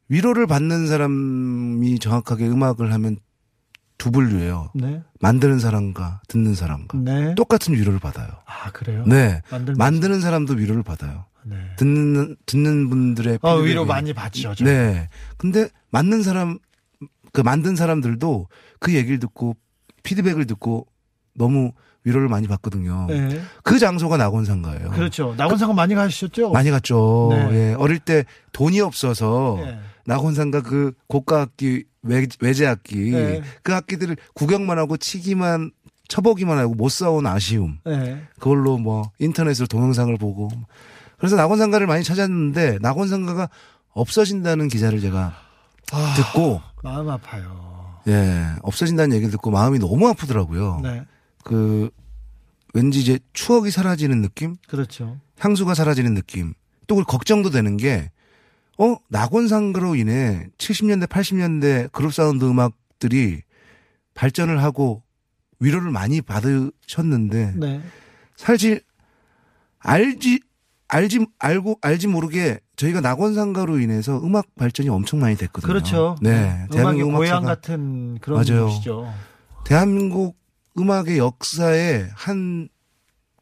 [0.09, 3.17] 위로를 받는 사람이 정확하게 음악을 하면
[3.99, 4.71] 두 분류예요.
[4.73, 5.01] 네.
[5.19, 7.35] 만드는 사람과 듣는 사람과 네.
[7.35, 8.27] 똑같은 위로를 받아요.
[8.45, 9.03] 아, 그래요?
[9.05, 9.41] 네.
[9.51, 9.77] 만들면서.
[9.77, 11.25] 만드는 사람도 위로를 받아요.
[11.49, 11.55] 네.
[11.77, 13.69] 듣는 듣는 분들의 어, 피드백이.
[13.69, 14.53] 위로 많이 받죠.
[14.55, 14.65] 저.
[14.65, 15.09] 네.
[15.37, 16.59] 근데 맞는 사람
[17.33, 18.47] 그 만든 사람들도
[18.79, 19.55] 그 얘기를 듣고
[20.03, 20.87] 피드백을 듣고
[21.33, 21.71] 너무
[22.03, 23.07] 위로를 많이 받거든요.
[23.09, 23.41] 네.
[23.63, 24.91] 그 장소가 낙원상가예요.
[24.91, 25.35] 그렇죠.
[25.37, 26.51] 낙원상가 많이 가셨죠?
[26.51, 27.29] 많이 갔죠.
[27.31, 27.51] 네.
[27.51, 27.73] 예.
[27.73, 29.79] 어릴 때 돈이 없어서 네.
[30.05, 33.41] 낙원상가 그 고가 악기 외, 외제 악기 네.
[33.61, 35.71] 그 악기들을 구경만 하고 치기만
[36.07, 38.21] 쳐보기만 하고 못 사온 아쉬움 네.
[38.39, 40.49] 그걸로 뭐 인터넷으로 동영상을 보고
[41.17, 43.49] 그래서 낙원상가를 많이 찾았는데 낙원상가가
[43.91, 45.33] 없어진다는 기사를 제가
[45.91, 47.99] 아, 듣고 마음 아파요.
[48.07, 50.79] 예 없어진다는 얘기를 듣고 마음이 너무 아프더라고요.
[50.83, 51.03] 네.
[51.43, 51.89] 그
[52.73, 55.19] 왠지 이제 추억이 사라지는 느낌, 그렇죠.
[55.39, 56.53] 향수가 사라지는 느낌.
[56.85, 58.11] 또 그리고 걱정도 되는 게
[58.77, 63.41] 어, 낙원상가로 인해 70년대, 80년대 그룹 사운드 음악들이
[64.13, 65.03] 발전을 하고
[65.59, 67.81] 위로를 많이 받으셨는데 네.
[68.35, 68.81] 사실
[69.79, 70.39] 알지
[70.87, 75.67] 알지 알고 알지 모르게 저희가 낙원상가로 인해서 음악 발전이 엄청 많이 됐거든요.
[75.67, 76.15] 그렇죠.
[76.21, 76.31] 네.
[76.31, 78.65] 음악의 대한민국 고향 음악사가 같은 그런 맞아요.
[78.67, 79.13] 곳이죠.
[79.65, 80.37] 대한민국
[80.77, 82.69] 음악의 역사에 한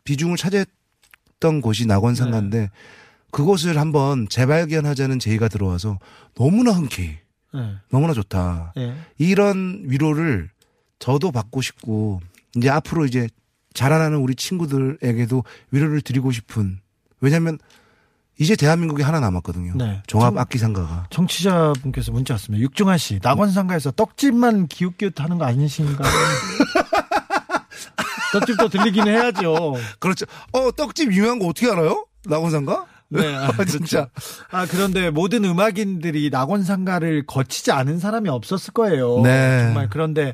[0.06, 2.70] 비중을 차지했던 곳이 낙원상가인데
[3.32, 6.00] 그곳을 한번 재발견하자는 제의가 들어와서
[6.36, 7.18] 너무나 흔쾌히
[7.54, 7.76] 네.
[7.92, 8.74] 너무나 좋다.
[8.76, 8.96] 네.
[9.18, 10.50] 이런 위로를
[11.00, 12.22] 저도 받고 싶고
[12.56, 13.28] 이제 앞으로 이제
[13.74, 16.80] 자라나는 우리 친구들에게도 위로를 드리고 싶은
[17.22, 17.58] 왜냐하면
[18.38, 19.74] 이제 대한민국이 하나 남았거든요.
[19.76, 20.02] 네.
[20.08, 21.08] 종합 참- 악기 상가가.
[21.10, 22.62] 청취자분께서 문자 왔습니다.
[22.64, 26.10] 육중한 씨, 낙원 상가에서 떡집만 기웃기웃 하는 거 아니신가요?
[28.34, 29.76] 떡집도 들리긴 해야죠.
[30.00, 30.26] 그렇죠.
[30.52, 32.06] 어 떡집 유명한 거 어떻게 알아요?
[32.26, 32.86] 낙원 상가?
[33.08, 33.72] 네, 아, 그렇죠.
[33.78, 34.10] 진짜.
[34.52, 39.22] 아, 그런데 모든 음악인들이 낙원 상가를 거치지 않은 사람이 없었을 거예요.
[39.22, 39.62] 네.
[39.64, 40.34] 정말 그런데,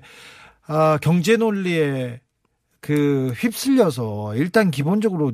[0.67, 2.21] 아, 경제 논리에
[2.79, 5.33] 그 휩쓸려서 일단 기본적으로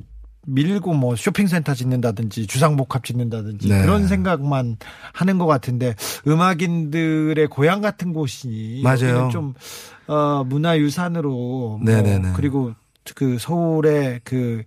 [0.49, 3.81] 밀고 뭐 쇼핑센터 짓는다든지 주상복합 짓는다든지 네.
[3.81, 4.77] 그런 생각만
[5.13, 5.93] 하는 것 같은데
[6.25, 9.29] 음악인들의 고향 같은 곳이 맞아요.
[9.31, 9.53] 좀
[10.07, 12.19] 어, 문화유산으로 네네네.
[12.19, 12.73] 뭐 그리고
[13.15, 14.63] 그 서울의 그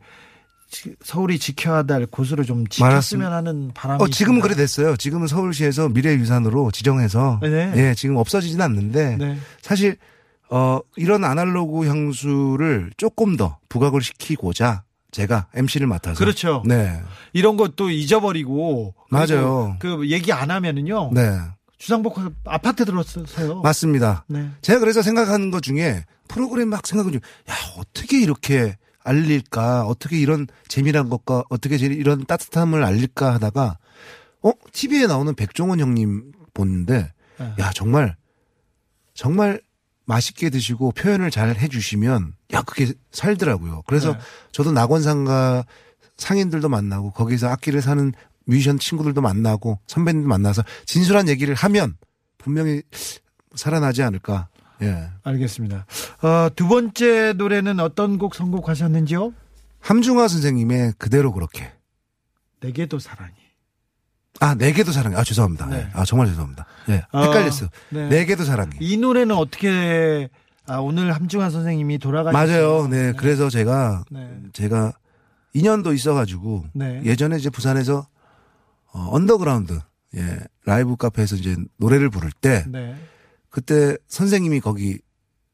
[0.70, 3.32] 지- 서울이 지켜야 될 곳으로 좀 지켰으면.
[3.32, 4.40] 하는 바람이 어 지금은.
[4.40, 4.96] 그래 됐어요.
[4.96, 7.72] 지금은 서울시에서 미래유산으로 지정해서 네.
[7.76, 9.36] 예 지금 없어지진 않는데 네.
[9.62, 9.96] 사실
[10.50, 16.62] 어 이런 아날로그 향수를 조금 더 부각을 시키고자 제가 MC를 맡아서 그렇죠.
[16.66, 17.00] 네
[17.32, 19.76] 이런 것도 잊어버리고 맞아요.
[19.80, 21.38] 그 얘기 안 하면은요 네
[21.78, 23.60] 주상복합 아파트 들었어요.
[23.62, 24.24] 맞습니다.
[24.28, 24.50] 네.
[24.60, 29.86] 제가 그래서 생각하는 것 중에 프로그램 막 생각은 중, 야 어떻게 이렇게 알릴까?
[29.86, 33.78] 어떻게 이런 재미난 것과 어떻게 제- 이런 따뜻함을 알릴까 하다가
[34.42, 37.54] 어 TV에 나오는 백종원 형님 보는데 네.
[37.58, 38.14] 야 정말
[39.14, 39.60] 정말
[40.10, 43.82] 맛있게 드시고 표현을 잘 해주시면 야 그게 살더라고요.
[43.86, 44.18] 그래서 네.
[44.50, 45.64] 저도 낙원상가
[46.16, 48.12] 상인들도 만나고 거기서 악기를 사는
[48.44, 51.96] 뮤지션 친구들도 만나고 선배님도 만나서 진솔한 얘기를 하면
[52.38, 52.82] 분명히
[53.54, 54.48] 살아나지 않을까.
[54.82, 55.10] 예.
[55.22, 55.86] 알겠습니다.
[56.22, 59.32] 어, 두 번째 노래는 어떤 곡 선곡하셨는지요?
[59.78, 61.70] 함중화 선생님의 그대로 그렇게.
[62.60, 63.32] 내게도 사랑이.
[64.40, 65.16] 아, 내게도 사랑해.
[65.16, 65.66] 아, 죄송합니다.
[65.66, 65.76] 네.
[65.76, 65.88] 예.
[65.92, 66.66] 아, 정말 죄송합니다.
[66.88, 67.04] 예.
[67.12, 67.68] 어, 헷갈렸어요.
[67.90, 68.08] 네.
[68.08, 68.76] 내게도 사랑해.
[68.80, 70.28] 이 노래는 어떻게
[70.66, 72.62] 아, 오늘 함중환 선생님이 돌아가셨어요.
[72.62, 72.88] 맞아요.
[72.88, 73.12] 네.
[73.12, 74.30] 그래서 제가 네.
[74.52, 74.92] 제가
[75.52, 77.02] 인연도 있어 가지고 네.
[77.04, 78.06] 예전에 이제 부산에서
[78.92, 79.78] 어, 언더그라운드
[80.16, 82.94] 예 라이브 카페에서 이제 노래를 부를 때 네.
[83.48, 84.98] 그때 선생님이 거기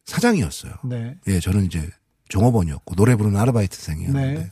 [0.04, 0.72] 사장이었어요.
[0.84, 1.16] 네.
[1.26, 1.88] 예, 저는 이제
[2.28, 4.50] 종업원이었고 노래 부르는 아르바이트생이었는데 네.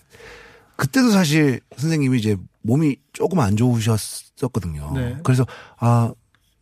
[0.76, 4.92] 그때도 사실 선생님이 이제 몸이 조금 안 좋으셨었거든요.
[4.94, 5.16] 네.
[5.22, 5.46] 그래서
[5.78, 6.12] 아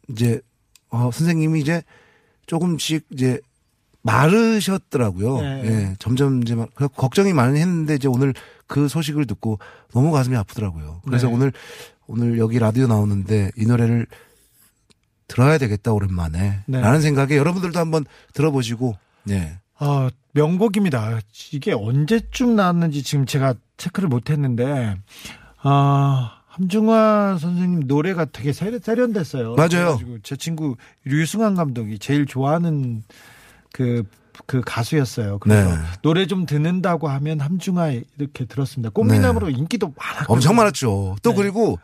[0.09, 0.41] 이제
[0.89, 1.83] 어 선생님이 이제
[2.47, 3.41] 조금씩 이제
[4.03, 5.41] 마르셨더라고요.
[5.41, 5.63] 네.
[5.65, 8.35] 예, 점점 이제 막 걱정이 많이 했는데 이제 오늘
[8.67, 9.59] 그 소식을 듣고
[9.93, 11.03] 너무 가슴이 아프더라고요.
[11.05, 11.35] 그래서 네.
[11.35, 11.53] 오늘
[12.07, 14.07] 오늘 여기 라디오 나오는데 이 노래를
[15.29, 16.81] 들어야 되겠다 오랜만에 네.
[16.81, 19.59] 라는 생각에 여러분들도 한번 들어보시고 네.
[19.85, 21.19] 아, 명곡입니다.
[21.51, 24.97] 이게 언제쯤 나왔는지 지금 제가 체크를 못 했는데,
[25.61, 29.57] 아, 함중화 선생님 노래가 되게 세련, 세련됐어요.
[29.57, 29.99] 맞아요.
[30.23, 33.03] 제 친구 류승환 감독이 제일 좋아하는
[33.73, 34.05] 그,
[34.47, 35.39] 그 가수였어요.
[35.39, 35.77] 그래서 네.
[36.03, 38.91] 노래 좀 듣는다고 하면 함중화 이렇게 들었습니다.
[38.91, 40.35] 꽃미남으로 인기도 많았거든요.
[40.35, 41.17] 엄청 많았죠.
[41.23, 41.37] 또 네.
[41.37, 41.79] 그리고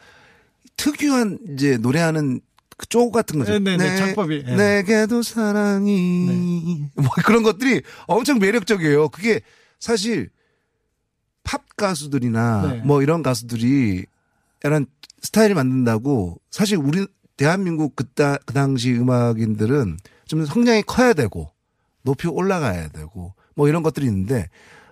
[0.77, 2.41] 특유한 이제 노래하는
[2.79, 3.59] 그쪽 같은 거죠.
[3.59, 4.57] 네, 네, 네, 창법이, 네.
[4.57, 9.09] 내게도 사랑이 뭐 그런 것들이 엄청 매력적이에요.
[9.09, 9.41] 그게
[9.81, 10.31] 사실
[11.43, 12.83] 팝 가수들이나 네.
[12.85, 14.07] 뭐 이런 가수들이
[14.63, 14.87] 이런
[15.23, 21.51] 스타일을 만든다고 사실 우리 대한민국 그따 그 당시 음악인들은 좀 성량이 커야 되고
[22.03, 24.49] 높이 올라가야 되고 뭐 이런 것들이 있는데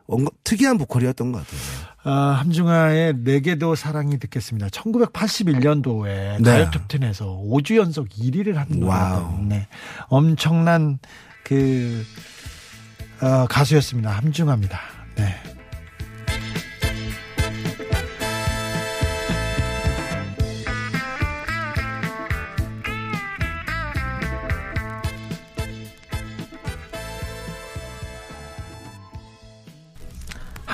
[0.08, 1.60] 뭔가 특이한 보컬이었던 것 같아요.
[2.08, 4.68] 아, 함중아의 내게도 사랑이 듣겠습니다.
[4.68, 6.42] 1981년도에 네.
[6.42, 8.68] 가요 톱10에서 5주 연속 1위를 한.
[8.70, 9.66] 노래였던 네.
[10.06, 11.00] 엄청난
[11.42, 12.04] 그
[13.20, 14.10] 어, 가수였습니다.
[14.10, 14.78] 함중아입니다.
[15.16, 15.55] 네.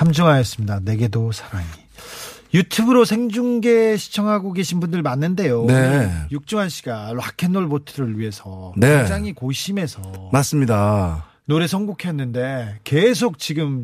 [0.03, 0.81] 함중아였습니다.
[0.81, 1.65] 내게도 사랑이.
[2.53, 5.65] 유튜브로 생중계 시청하고 계신 분들 많는데요.
[5.65, 6.11] 네.
[6.31, 8.97] 육중한 씨가 락앤롤 보트를 위해서 네.
[8.97, 11.25] 굉장히 고심해서 맞습니다.
[11.45, 13.83] 노래 선곡했는데 계속 지금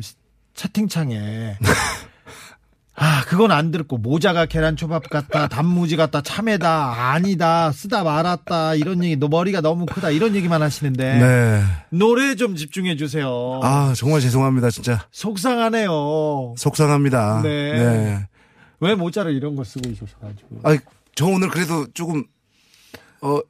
[0.54, 1.56] 채팅창에
[3.02, 9.16] 아 그건 안 들었고 모자가 계란초밥 같다 단무지 같다 참외다 아니다 쓰다 말았다 이런 얘기
[9.16, 11.62] 너 머리가 너무 크다 이런 얘기만 하시는데 네.
[11.88, 13.60] 노래 좀 집중해 주세요.
[13.62, 15.06] 아, 정말 죄송합니다, 진짜.
[15.10, 16.54] 속상하네요.
[16.56, 17.40] 속상합니다.
[17.42, 17.72] 네.
[17.72, 18.28] 네.
[18.80, 20.60] 왜 모자를 이런 거 쓰고 있어가지고.
[20.62, 20.76] 아,
[21.14, 22.24] 저 오늘 그래도 조금,
[23.20, 23.40] 어,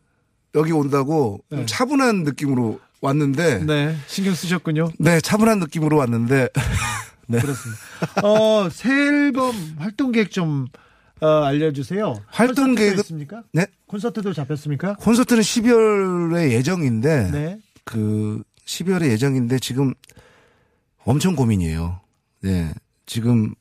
[0.55, 1.67] 여기 온다고 좀 네.
[1.67, 3.65] 차분한 느낌으로 왔는데, 네.
[3.65, 4.91] 네 신경 쓰셨군요.
[5.23, 6.49] 차분한 느낌으로 왔는데,
[7.31, 7.41] 네.
[7.41, 7.81] 그렇습니다.
[8.25, 10.67] 어, 새 앨범 활동 계획 좀
[11.21, 12.23] 어, 알려주세요.
[12.29, 13.43] 활동 계획은- 있습니까?
[13.53, 13.67] 네.
[13.87, 14.95] 콘서트도 잡혔습니까?
[14.95, 17.59] 콘서트는 12월에 예정인데, 네.
[17.85, 19.93] 그, 12월에 예정인데, 지금
[21.05, 22.01] 엄청 고민이에요.
[22.43, 22.73] 네.
[23.07, 23.55] 지금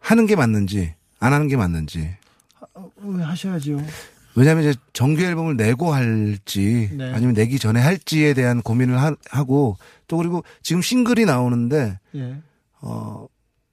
[0.00, 2.14] 하는 게 맞는지, 안 하는 게 맞는지.
[2.74, 2.90] 어,
[3.22, 3.78] 하셔야죠.
[4.36, 7.12] 왜냐하면 이제 정규 앨범을 내고 할지 네.
[7.12, 9.76] 아니면 내기 전에 할지에 대한 고민을 하, 하고
[10.08, 12.36] 또 그리고 지금 싱글이 나오는데 예.
[12.80, 13.26] 어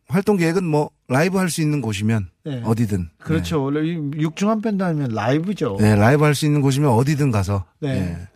[0.08, 2.62] 활동 계획은 뭐 라이브 할 수 있는 곳이면 네.
[2.65, 3.63] 어디든 그렇죠.
[3.63, 5.78] 원래 이 육중한 밴드 하면 라이브죠.
[5.80, 5.89] 네.
[5.91, 7.93] 네, 라이브 할 수 있는 곳이면 어디든 가서 네.
[8.00, 8.28] 네.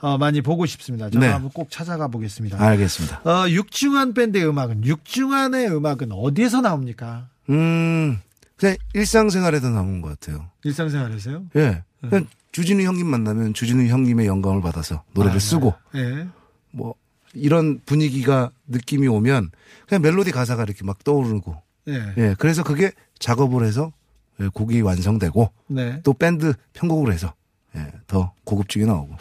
[0.00, 1.10] 어, 많이 보고 싶습니다.
[1.10, 1.32] 저는 네.
[1.32, 2.60] 한번 꼭 찾아가 보겠습니다.
[2.64, 3.20] 알겠습니다.
[3.28, 7.26] 어, 육중한 밴드의 음악은 육중한의 음악은 어디에서 나옵니까?
[7.50, 8.20] 음
[8.58, 10.50] 그냥 일상생활에서 나온 것 같아요.
[10.64, 11.44] 일상생활에서요?
[11.56, 16.26] 예, 그냥 주진우 형님 만나면 주진우 형님의 영감을 받아서 노래를 아, 쓰고 예.
[16.72, 16.94] 뭐
[17.34, 19.50] 이런 분위기가 느낌이 오면
[19.86, 22.14] 그냥 멜로디 가사가 이렇게 막 떠오르고 예.
[22.18, 23.92] 예, 그래서 그게 작업을 해서
[24.40, 26.00] 예, 곡이 완성되고 네.
[26.02, 27.34] 또 밴드 편곡을 해서
[27.76, 29.16] 예, 더 고급지게 나오고.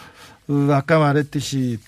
[0.47, 1.79] 그 아까 말했듯이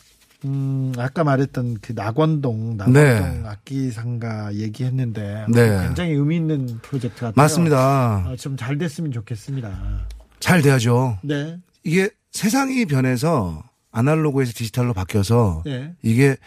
[0.46, 3.42] 음, 아까 말했던 그 낙원동 낙원동 네.
[3.46, 5.84] 악기 상가 얘기했는데 네.
[5.84, 7.34] 굉장히 의미 있는 프로젝트 같아요.
[7.36, 8.26] 맞습니다.
[8.28, 10.08] 어, 좀잘 됐으면 좋겠습니다.
[10.40, 11.20] 잘 돼야죠.
[11.24, 11.58] 네.
[11.84, 15.94] 이게 세상이 변해서 아날로그에서 디지털로 바뀌어서 네.
[16.02, 16.38] 이게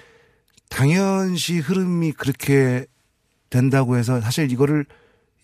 [0.71, 2.87] 당연시 흐름이 그렇게
[3.51, 4.87] 된다고 해서 사실 이거를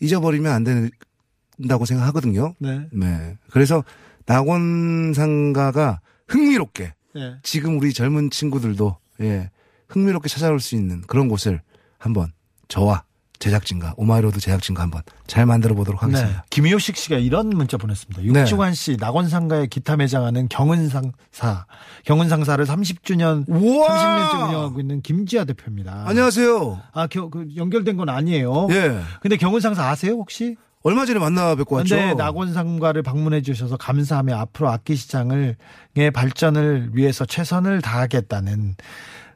[0.00, 2.54] 잊어버리면 안 된다고 생각하거든요.
[2.58, 2.86] 네.
[2.92, 3.36] 네.
[3.50, 3.84] 그래서
[4.24, 7.36] 낙원 상가가 흥미롭게 네.
[7.42, 9.50] 지금 우리 젊은 친구들도 예,
[9.88, 11.60] 흥미롭게 찾아올 수 있는 그런 곳을
[11.98, 12.32] 한번
[12.68, 13.04] 저와
[13.38, 16.06] 제작진과 Oh My Road 제작진과 한번 잘 만들어 보도록 네.
[16.06, 16.44] 하겠습니다.
[16.50, 18.20] 김효식 씨가 이런 문자 보냈습니다.
[18.22, 18.26] 네.
[18.26, 21.66] 육중환 씨 낙원상가에 기타 매장하는 경은상사
[22.04, 23.88] 경은상사를 30주년 우와!
[23.88, 26.04] 30년째 운영하고 있는 김지아 대표입니다.
[26.06, 26.82] 안녕하세요.
[26.92, 28.68] 아, 겨, 그 연결된 건 아니에요.
[28.70, 29.00] 예.
[29.20, 30.56] 근데 경은상사 아세요 혹시?
[30.88, 31.96] 얼마 전에 만나 뵙고 왔죠.
[31.96, 35.56] 근데 낙원상가를 방문해 주셔서 감사하며 앞으로 악기 시장을
[35.96, 38.76] 의 발전을 위해서 최선을 다하겠다는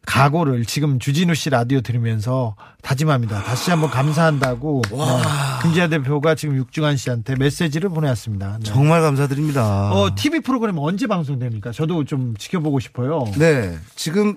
[0.07, 3.43] 각오를 지금 주진우 씨 라디오 들으면서 다짐합니다.
[3.43, 4.97] 다시 한번 감사한다고 네,
[5.63, 8.59] 김지아 대표가 지금 육중한 씨한테 메시지를 보내왔습니다.
[8.59, 8.65] 네.
[8.65, 9.93] 정말 감사드립니다.
[9.93, 11.73] 어, TV 프로그램 언제 방송됩니까?
[11.73, 13.25] 저도 좀 지켜보고 싶어요.
[13.37, 13.79] 네.
[13.95, 14.37] 지금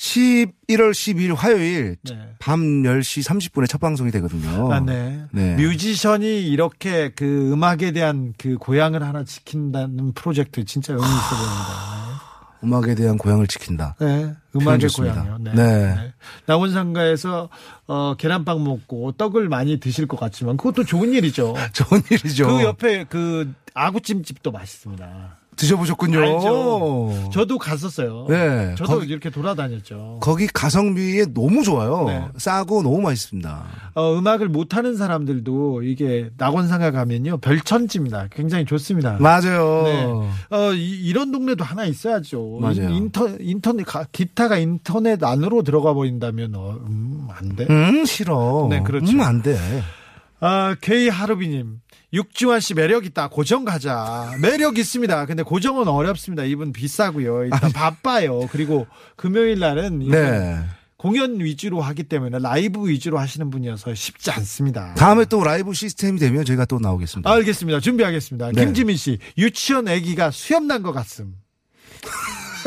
[0.00, 2.34] 11월 12일 화요일 네.
[2.38, 4.72] 밤 10시 30분에 첫 방송이 되거든요.
[4.72, 5.24] 아, 네.
[5.30, 5.56] 네.
[5.56, 12.20] 뮤지션이 이렇게 그 음악에 대한 그 고향을 하나 지킨다는 프로젝트 진짜 의미 있어 보입니다.
[12.64, 13.94] 음악에 대한 고향을 지킨다.
[14.00, 14.88] 네, 음악의.
[14.94, 15.38] 고향이요.
[15.40, 15.52] 네.
[15.54, 15.94] 네.
[15.94, 16.14] 네.
[16.46, 17.50] 낙원상가에서
[17.86, 21.54] 어, 계란빵 먹고 떡을 많이 드실 것 같지만 그것도 좋은 일이죠.
[21.72, 22.46] 좋은 일이죠.
[22.48, 25.39] 그 옆에 그 아구찜집도 맛있습니다.
[25.60, 26.18] 드셔보셨군요.
[26.20, 27.30] 알죠.
[27.32, 28.26] 저도 갔었어요.
[28.28, 30.18] 네, 저도 거기- 이렇게 돌아다녔죠.
[30.20, 32.04] 거기 가성비에 너무 좋아요.
[32.06, 32.24] 네.
[32.36, 33.64] 싸고 너무 맛있습니다.
[33.94, 38.28] 어, 음악을 못하는 사람들도 이게 낙원상가 가면요 별천지입니다.
[38.32, 39.18] 굉장히 좋습니다.
[39.20, 39.82] 맞아요.
[39.84, 40.56] 네.
[40.56, 42.58] 어, 이, 런 동네도 하나 있어야죠.
[42.60, 42.88] 맞아요.
[42.88, 47.66] 인- 인터, 인터넷, 가- 기타가 인터넷 안으로 들어가 버린다면, 어, 음, 안 돼.
[47.68, 48.66] 음, 싫어.
[48.70, 49.12] 네, 그렇죠.
[49.12, 49.56] 음, 안 돼.
[50.40, 51.80] 아, K 하루비님.
[52.12, 53.28] 육지환 씨 매력 있다.
[53.28, 54.32] 고정 가자.
[54.40, 55.26] 매력 있습니다.
[55.26, 56.44] 근데 고정은 어렵습니다.
[56.44, 57.44] 이분 비싸고요.
[57.44, 58.48] 일단 바빠요.
[58.50, 60.58] 그리고 금요일 날은 네.
[60.96, 64.92] 공연 위주로 하기 때문에 라이브 위주로 하시는 분이어서 쉽지 않습니다.
[64.94, 67.30] 다음에 또 라이브 시스템이 되면 저희가 또 나오겠습니다.
[67.30, 67.80] 알겠습니다.
[67.80, 68.52] 준비하겠습니다.
[68.52, 68.64] 네.
[68.64, 71.36] 김지민 씨, 유치원 아기가 수염 난 것 같음.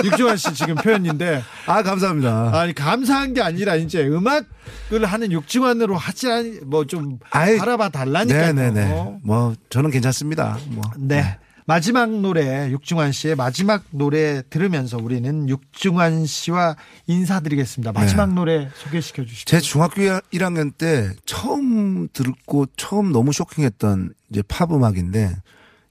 [0.03, 2.51] 육지환 씨 지금 표현인데 아, 감사합니다.
[2.53, 8.53] 아니 감사한 게 아니라 이제 음악을 하는 육지환으로 하지 뭐좀 아이, 알아봐 달라니까요.
[8.53, 9.19] 네네네.
[9.23, 10.57] 뭐, 저는 괜찮습니다.
[10.69, 10.83] 뭐.
[10.97, 11.37] 네.
[11.65, 16.75] 마지막 노래 육중환 씨의 마지막 노래 들으면서 우리는 육중환 씨와
[17.07, 17.93] 인사드리겠습니다.
[17.93, 18.35] 마지막 네.
[18.35, 19.45] 노래 소개시켜 주시죠.
[19.45, 25.35] 제 중학교 1학년 때 처음 듣고 처음 너무 쇼킹했던 이제 팝 음악인데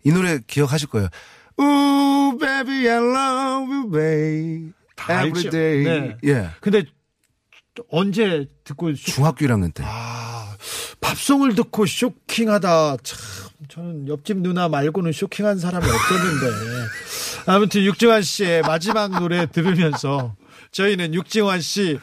[0.04, 1.08] 이 노래 기억하실 거예요.
[1.60, 4.72] Ooh, baby, I love you, baby.
[4.96, 5.50] 다 Every 알죠.
[5.50, 5.84] day.
[5.84, 6.16] 네.
[6.24, 6.48] 예.
[6.60, 6.84] 근데
[7.88, 9.82] 언제 듣고 쇼- 중학교 1학년 때.
[9.86, 10.56] 아,
[11.00, 12.96] 팝송을 듣고 쇼킹하다.
[13.02, 13.18] 참,
[13.68, 16.46] 저는 옆집 누나 말고는 쇼킹한 사람이 없었는데.
[17.46, 20.36] 아무튼 육지환 씨의 마지막 노래 들으면서
[20.70, 21.98] 저희는 육지환 씨,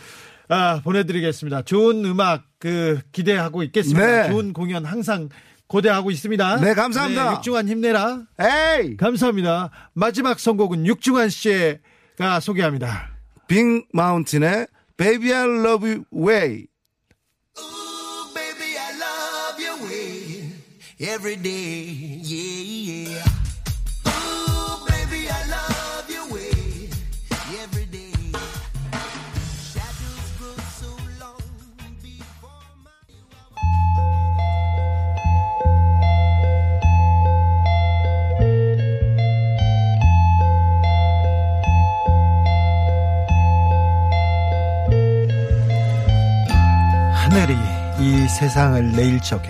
[0.49, 1.61] 아, 보내드리겠습니다.
[1.61, 4.23] 좋은 음악, 그, 기대하고 있겠습니다.
[4.23, 4.29] 네.
[4.31, 5.29] 좋은 공연 항상
[5.69, 6.57] 고대하고 있습니다.
[6.57, 7.33] 네, 감사합니다.
[7.35, 8.23] 육중환 힘내라.
[8.39, 8.97] 에이!
[8.97, 9.69] 감사합니다.
[9.93, 13.11] 마지막 선곡은 육중환 씨가 소개합니다.
[13.47, 16.67] 빅 마운틴의 Baby, I love you way.
[18.35, 20.51] baby, I love your way
[20.99, 22.19] every day.
[22.21, 23.28] Yeah, yeah.
[48.39, 49.49] 세상을 내일 적에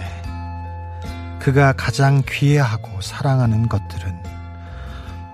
[1.37, 4.17] 그가 가장 귀해하고 사랑하는 것들은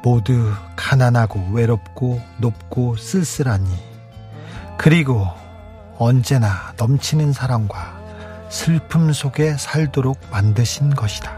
[0.03, 3.69] 모두 가난하고 외롭고 높고 쓸쓸하니
[4.77, 5.25] 그리고
[5.97, 7.97] 언제나 넘치는 사랑과
[8.49, 11.31] 슬픔 속에 살도록 만드신 것이다.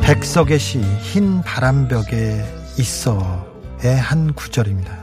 [0.00, 2.42] 백석의 시 흰 바람벽에
[2.78, 3.45] 있어의
[3.84, 4.96] 한 구절입니다.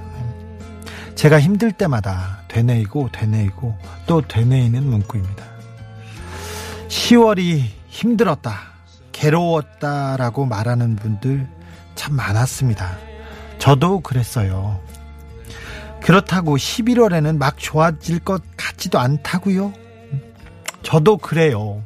[1.15, 5.43] 제가 힘들 때마다 되뇌이고 되뇌이고 또 되뇌이는 문구입니다.
[6.87, 8.59] 10월이 힘들었다,
[9.11, 11.47] 괴로웠다라고 말하는 분들
[11.95, 12.97] 참 많았습니다.
[13.57, 14.81] 저도 그랬어요.
[16.01, 19.73] 그렇다고 11월에는 막 좋아질 것 같지도 않다고요.
[20.81, 21.81] 저도 그래요.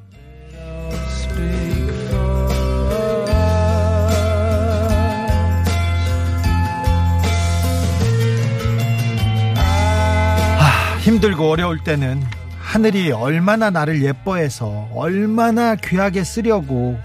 [11.07, 12.21] 힘들고 어려울 때는
[12.59, 16.99] 하늘이 얼마나 나를 예뻐해서 얼마나 귀하게 쓰려고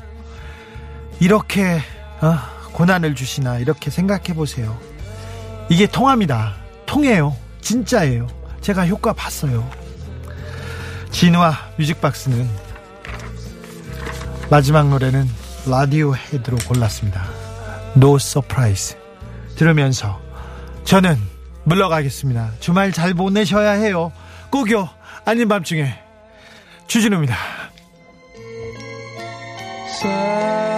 [1.21, 1.81] 이렇게
[2.21, 2.37] 어,
[2.73, 4.77] 고난을 주시나 이렇게 생각해 보세요.
[5.69, 6.57] 이게 통합니다.
[6.85, 7.37] 통해요.
[7.61, 8.27] 진짜예요.
[8.61, 9.71] 제가 효과 봤어요.
[11.13, 12.51] 진화 뮤직박스는
[14.51, 15.29] 마지막 노래는
[15.69, 17.25] 라디오 헤드로 골랐습니다.
[17.97, 18.97] No Surprise
[19.55, 20.21] 들으면서
[20.83, 21.32] 저는
[21.65, 22.53] 물러가겠습니다.
[22.61, 24.13] 주말 잘 보내셔야 해요.
[24.51, 24.89] 꼭요.
[25.25, 25.95] 아닌 밤중에
[26.87, 27.37] 주진우입니다.
[30.01, 30.72] 사